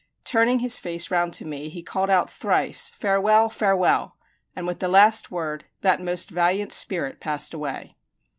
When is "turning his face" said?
0.25-1.11